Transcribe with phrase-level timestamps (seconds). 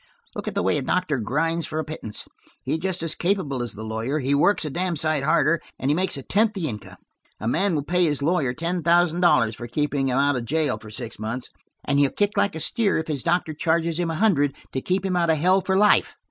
[0.35, 2.27] "Look at the way a doctor grinds for a pittance!
[2.63, 5.93] He's just as capable as the lawyer; he works a damn sight harder, and he
[5.93, 6.97] makes a tenth the income.
[7.39, 10.79] A man will pay his lawyer ten thousand dollars for keeping him out of jail
[10.81, 11.49] for six months,
[11.85, 15.05] and he'll kick like a steer if his doctor charges him a hundred to keep
[15.05, 16.15] him out of hell for life!